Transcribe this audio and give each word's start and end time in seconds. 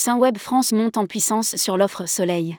Saint-Web 0.00 0.38
France 0.38 0.70
monte 0.70 0.96
en 0.96 1.06
puissance 1.06 1.56
sur 1.56 1.76
l'offre 1.76 2.06
Soleil. 2.06 2.56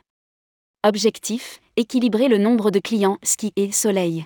Objectif 0.86 1.62
équilibrer 1.78 2.28
le 2.28 2.38
nombre 2.38 2.70
de 2.70 2.80
clients 2.80 3.18
ski 3.24 3.54
et 3.56 3.72
soleil. 3.72 4.26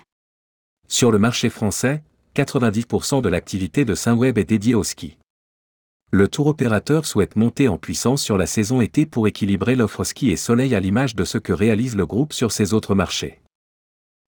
Sur 0.88 1.12
le 1.12 1.20
marché 1.20 1.48
français, 1.48 2.02
90% 2.34 3.22
de 3.22 3.28
l'activité 3.28 3.84
de 3.84 3.94
Saint-Web 3.94 4.36
est 4.36 4.42
dédiée 4.42 4.74
au 4.74 4.82
ski. 4.82 5.16
Le 6.10 6.26
tour 6.26 6.48
opérateur 6.48 7.06
souhaite 7.06 7.36
monter 7.36 7.68
en 7.68 7.78
puissance 7.78 8.20
sur 8.20 8.36
la 8.36 8.46
saison 8.46 8.80
été 8.80 9.06
pour 9.06 9.28
équilibrer 9.28 9.76
l'offre 9.76 10.02
ski 10.02 10.32
et 10.32 10.36
soleil 10.36 10.74
à 10.74 10.80
l'image 10.80 11.14
de 11.14 11.24
ce 11.24 11.38
que 11.38 11.52
réalise 11.52 11.94
le 11.94 12.06
groupe 12.06 12.32
sur 12.32 12.50
ses 12.50 12.74
autres 12.74 12.96
marchés. 12.96 13.40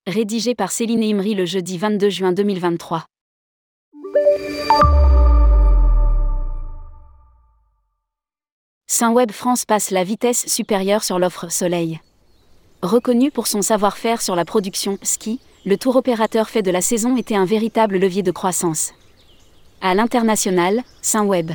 Rédigé 0.06 0.54
par 0.54 0.70
Céline 0.70 1.02
Imri 1.02 1.34
le 1.34 1.44
jeudi 1.44 1.76
22 1.76 2.08
juin 2.08 2.30
2023. 2.30 3.04
Saint-Web 8.98 9.30
France 9.30 9.66
passe 9.66 9.90
la 9.90 10.04
vitesse 10.04 10.46
supérieure 10.46 11.04
sur 11.04 11.18
l'offre 11.18 11.52
Soleil. 11.52 12.00
Reconnu 12.80 13.30
pour 13.30 13.46
son 13.46 13.60
savoir-faire 13.60 14.22
sur 14.22 14.34
la 14.34 14.46
production 14.46 14.96
ski, 15.02 15.38
le 15.66 15.76
tour 15.76 15.96
opérateur 15.96 16.48
fait 16.48 16.62
de 16.62 16.70
la 16.70 16.80
saison 16.80 17.14
été 17.14 17.36
un 17.36 17.44
véritable 17.44 17.98
levier 17.98 18.22
de 18.22 18.30
croissance. 18.30 18.94
À 19.82 19.94
l'international, 19.94 20.82
Saint-Web 21.02 21.50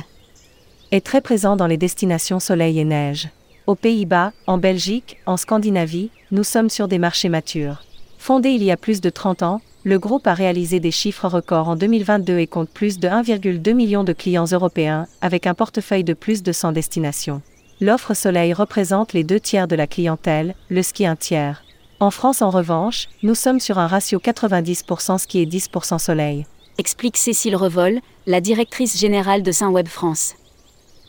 est 0.92 1.04
très 1.04 1.20
présent 1.20 1.56
dans 1.56 1.66
les 1.66 1.76
destinations 1.76 2.38
soleil 2.38 2.78
et 2.78 2.84
neige. 2.84 3.28
Aux 3.66 3.74
Pays-Bas, 3.74 4.32
en 4.46 4.58
Belgique, 4.58 5.18
en 5.26 5.36
Scandinavie, 5.36 6.12
nous 6.30 6.44
sommes 6.44 6.70
sur 6.70 6.86
des 6.86 6.98
marchés 6.98 7.28
matures. 7.28 7.82
Fondé 8.18 8.50
il 8.50 8.62
y 8.62 8.70
a 8.70 8.76
plus 8.76 9.00
de 9.00 9.10
30 9.10 9.42
ans, 9.42 9.60
le 9.84 9.98
groupe 9.98 10.26
a 10.26 10.34
réalisé 10.34 10.78
des 10.78 10.92
chiffres 10.92 11.28
records 11.28 11.68
en 11.68 11.76
2022 11.76 12.38
et 12.38 12.46
compte 12.46 12.70
plus 12.70 13.00
de 13.00 13.08
1,2 13.08 13.74
million 13.74 14.04
de 14.04 14.12
clients 14.12 14.44
européens, 14.44 15.06
avec 15.20 15.46
un 15.46 15.54
portefeuille 15.54 16.04
de 16.04 16.14
plus 16.14 16.42
de 16.42 16.52
100 16.52 16.72
destinations. 16.72 17.42
L'offre 17.80 18.14
Soleil 18.14 18.52
représente 18.52 19.12
les 19.12 19.24
deux 19.24 19.40
tiers 19.40 19.66
de 19.66 19.74
la 19.74 19.88
clientèle, 19.88 20.54
le 20.68 20.82
ski 20.82 21.04
un 21.04 21.16
tiers. 21.16 21.64
En 21.98 22.10
France, 22.10 22.42
en 22.42 22.50
revanche, 22.50 23.08
nous 23.24 23.34
sommes 23.34 23.58
sur 23.58 23.78
un 23.78 23.88
ratio 23.88 24.20
90% 24.20 25.18
ski 25.18 25.40
et 25.40 25.46
10% 25.46 25.98
soleil. 25.98 26.46
Explique 26.78 27.16
Cécile 27.16 27.56
Revol, 27.56 27.98
la 28.26 28.40
directrice 28.40 28.98
générale 28.98 29.42
de 29.42 29.50
Saint-Web 29.50 29.88
France. 29.88 30.34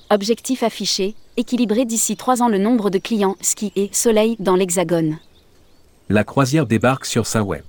Objectif 0.09 0.64
affiché 0.64 1.16
équilibrer 1.38 1.86
d'ici 1.86 2.16
trois 2.16 2.42
ans 2.42 2.50
le 2.50 2.59
nombre 2.59 2.90
de 2.90 3.00
clients 3.00 3.36
ski 3.42 3.72
et 3.75 3.90
soleil 3.92 4.36
dans 4.40 4.56
l'Hexagone. 4.56 5.17
La 6.09 6.23
croisière 6.23 6.66
débarque 6.66 7.06
sur 7.06 7.25
Saint-Web. 7.25 7.64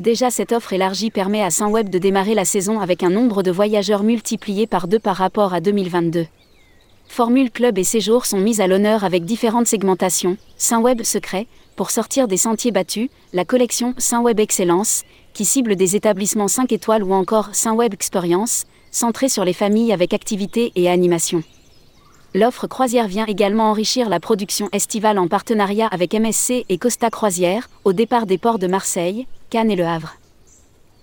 Déjà 0.00 0.30
cette 0.30 0.52
offre 0.52 0.72
élargie 0.72 1.10
permet 1.10 1.42
à 1.42 1.50
Saint-Web 1.50 1.88
de 1.88 1.98
démarrer 1.98 2.34
la 2.34 2.44
saison 2.44 2.80
avec 2.80 3.02
un 3.02 3.10
nombre 3.10 3.42
de 3.42 3.50
voyageurs 3.50 4.02
multiplié 4.02 4.66
par 4.66 4.88
deux 4.88 4.98
par 4.98 5.16
rapport 5.16 5.54
à 5.54 5.60
2022. 5.60 6.26
Formule 7.06 7.50
Club 7.50 7.78
et 7.78 7.84
Séjour 7.84 8.26
sont 8.26 8.40
mises 8.40 8.60
à 8.60 8.66
l'honneur 8.66 9.04
avec 9.04 9.24
différentes 9.24 9.68
segmentations, 9.68 10.36
Saint-Web 10.56 11.02
Secret, 11.04 11.46
pour 11.76 11.90
sortir 11.90 12.26
des 12.26 12.36
sentiers 12.36 12.72
battus, 12.72 13.08
la 13.32 13.44
collection 13.44 13.94
Saint-Web 13.96 14.40
Excellence, 14.40 15.02
qui 15.32 15.44
cible 15.44 15.76
des 15.76 15.94
établissements 15.94 16.48
5 16.48 16.72
étoiles 16.72 17.04
ou 17.04 17.12
encore 17.12 17.50
Saint-Web 17.54 17.94
Experience, 17.94 18.64
centrée 18.90 19.28
sur 19.28 19.44
les 19.44 19.52
familles 19.52 19.92
avec 19.92 20.12
activités 20.12 20.72
et 20.74 20.90
animation. 20.90 21.44
L'offre 22.34 22.66
croisière 22.66 23.06
vient 23.06 23.26
également 23.26 23.70
enrichir 23.70 24.08
la 24.08 24.18
production 24.18 24.68
estivale 24.72 25.18
en 25.18 25.28
partenariat 25.28 25.86
avec 25.86 26.14
MSC 26.14 26.64
et 26.68 26.78
Costa 26.78 27.10
Croisière, 27.10 27.68
au 27.84 27.92
départ 27.92 28.26
des 28.26 28.38
ports 28.38 28.58
de 28.58 28.66
Marseille, 28.66 29.26
Cannes 29.54 29.70
et 29.70 29.76
Le 29.76 29.86
Havre. 29.86 30.16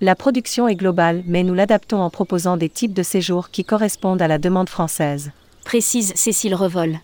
La 0.01 0.13
production 0.13 0.67
est 0.67 0.75
globale, 0.75 1.23
mais 1.25 1.43
nous 1.43 1.53
l'adaptons 1.53 2.01
en 2.01 2.09
proposant 2.09 2.57
des 2.57 2.67
types 2.67 2.91
de 2.91 3.01
séjours 3.01 3.49
qui 3.49 3.63
correspondent 3.63 4.21
à 4.21 4.27
la 4.27 4.39
demande 4.39 4.67
française. 4.67 5.31
Précise 5.63 6.11
Cécile 6.15 6.53
Revol. 6.53 6.99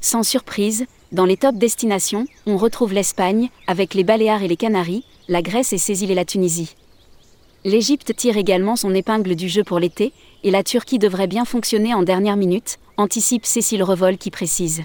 Sans 0.00 0.24
surprise, 0.24 0.86
dans 1.12 1.24
les 1.24 1.36
top 1.36 1.54
destinations, 1.54 2.26
on 2.48 2.56
retrouve 2.56 2.92
l'Espagne, 2.92 3.50
avec 3.68 3.94
les 3.94 4.02
Baléares 4.02 4.42
et 4.42 4.48
les 4.48 4.56
Canaries, 4.56 5.04
la 5.28 5.40
Grèce 5.40 5.72
et 5.72 5.78
ses 5.78 6.02
îles 6.02 6.10
et 6.10 6.16
la 6.16 6.24
Tunisie. 6.24 6.74
L'Égypte 7.64 8.16
tire 8.16 8.36
également 8.36 8.74
son 8.74 8.92
épingle 8.92 9.36
du 9.36 9.48
jeu 9.48 9.62
pour 9.62 9.78
l'été, 9.78 10.12
et 10.42 10.50
la 10.50 10.64
Turquie 10.64 10.98
devrait 10.98 11.28
bien 11.28 11.44
fonctionner 11.44 11.94
en 11.94 12.02
dernière 12.02 12.36
minute, 12.36 12.80
anticipe 12.96 13.46
Cécile 13.46 13.84
Revol 13.84 14.18
qui 14.18 14.32
précise. 14.32 14.82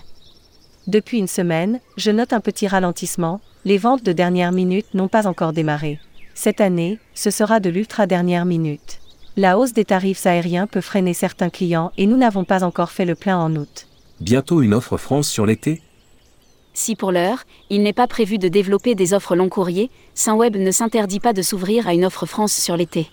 Depuis 0.88 1.20
une 1.20 1.28
semaine, 1.28 1.80
je 1.96 2.10
note 2.10 2.34
un 2.34 2.40
petit 2.40 2.68
ralentissement, 2.68 3.40
les 3.66 3.78
ventes 3.78 4.04
de 4.04 4.14
dernière 4.14 4.52
minute 4.52 4.94
n'ont 4.96 5.08
pas 5.08 5.28
encore 5.28 5.54
démarré. 5.54 6.00
Cette 6.34 6.60
année, 6.60 6.98
ce 7.14 7.30
sera 7.30 7.60
de 7.60 7.70
l'ultra 7.70 8.08
dernière 8.08 8.46
minute. 8.46 9.00
La 9.38 9.60
hausse 9.60 9.74
des 9.74 9.86
tarifs 9.86 10.26
aériens 10.26 10.66
peut 10.66 10.82
freiner 10.82 11.14
certains 11.14 11.50
clients 11.50 11.92
et 11.98 12.08
nous 12.08 12.18
n'avons 12.18 12.46
pas 12.46 12.64
encore 12.64 12.92
fait 12.92 13.06
le 13.06 13.16
plein 13.16 13.38
en 13.38 13.56
août. 13.56 13.88
Bientôt 14.20 14.62
une 14.62 14.74
offre 14.74 14.98
France 14.98 15.30
sur 15.30 15.46
l'été? 15.46 15.82
Si 16.74 16.96
pour 16.96 17.12
l'heure, 17.12 17.44
il 17.70 17.84
n'est 17.84 17.94
pas 17.94 18.08
prévu 18.08 18.38
de 18.40 18.48
développer 18.48 18.96
des 18.96 19.14
offres 19.14 19.36
long 19.36 19.50
courrier, 19.50 19.92
Saint-Web 20.16 20.56
ne 20.56 20.72
s'interdit 20.72 21.20
pas 21.20 21.34
de 21.34 21.42
s'ouvrir 21.42 21.88
à 21.88 21.94
une 21.94 22.06
offre 22.06 22.26
France 22.26 22.54
sur 22.54 22.76
l'été. 22.76 23.10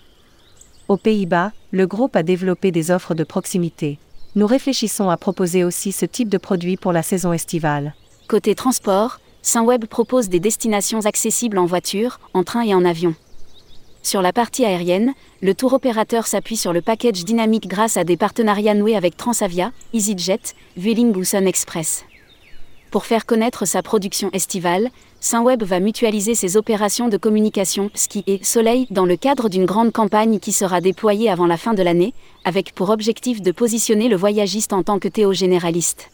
Aux 0.87 0.97
Pays-Bas, 0.97 1.51
le 1.71 1.85
groupe 1.85 2.15
a 2.15 2.23
développé 2.23 2.71
des 2.71 2.89
offres 2.89 3.13
de 3.13 3.23
proximité. 3.23 3.99
Nous 4.39 4.47
réfléchissons 4.47 5.09
à 5.09 5.17
proposer 5.17 5.65
aussi 5.65 5.91
ce 5.91 6.05
type 6.05 6.29
de 6.29 6.37
produit 6.37 6.77
pour 6.77 6.93
la 6.93 7.03
saison 7.03 7.33
estivale. 7.33 7.93
Côté 8.29 8.55
transport, 8.55 9.19
Saint-Web 9.41 9.83
propose 9.83 10.29
des 10.29 10.39
destinations 10.39 11.05
accessibles 11.05 11.57
en 11.57 11.65
voiture, 11.65 12.21
en 12.33 12.45
train 12.45 12.61
et 12.61 12.73
en 12.73 12.85
avion. 12.85 13.15
Sur 14.01 14.21
la 14.21 14.31
partie 14.31 14.63
aérienne, 14.63 15.11
le 15.41 15.53
tour 15.53 15.73
opérateur 15.73 16.25
s'appuie 16.25 16.55
sur 16.55 16.71
le 16.71 16.81
package 16.81 17.25
dynamique 17.25 17.67
grâce 17.67 17.97
à 17.97 18.05
des 18.05 18.15
partenariats 18.15 18.75
noués 18.75 18.95
avec 18.95 19.17
Transavia, 19.17 19.73
EasyJet, 19.93 20.55
Vueling 20.77 21.13
ou 21.17 21.25
Sun 21.25 21.45
Express. 21.45 22.05
Pour 22.91 23.05
faire 23.05 23.27
connaître 23.27 23.65
sa 23.65 23.83
production 23.83 24.31
estivale, 24.33 24.89
Saint-Web 25.19 25.63
va 25.63 25.79
mutualiser 25.79 26.33
ses 26.33 26.57
opérations 26.57 27.07
de 27.07 27.17
communication 27.17 27.91
ski 27.93 28.23
et 28.25 28.43
soleil 28.43 28.87
dans 28.89 29.05
le 29.05 29.15
cadre 29.15 29.47
d'une 29.47 29.65
grande 29.65 29.91
campagne 29.91 30.39
qui 30.39 30.51
sera 30.51 30.81
déployée 30.81 31.29
avant 31.29 31.45
la 31.45 31.57
fin 31.57 31.73
de 31.73 31.83
l'année, 31.83 32.15
avec 32.45 32.73
pour 32.73 32.89
objectif 32.89 33.41
de 33.41 33.51
positionner 33.51 34.07
le 34.07 34.15
voyagiste 34.15 34.73
en 34.73 34.81
tant 34.81 34.97
que 34.97 35.07
théo 35.07 35.33
généraliste. 35.33 36.09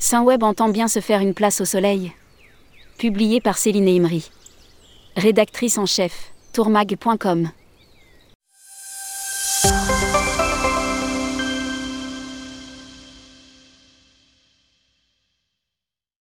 Saint-Web 0.00 0.42
entend 0.42 0.68
bien 0.68 0.88
se 0.88 1.00
faire 1.00 1.20
une 1.20 1.34
place 1.34 1.60
au 1.60 1.64
soleil 1.64 2.12
publié 2.98 3.40
par 3.40 3.58
Céline 3.58 3.88
Imri. 3.88 4.30
Rédactrice 5.16 5.78
en 5.78 5.86
chef, 5.86 6.32
tourmag.com. 6.52 7.50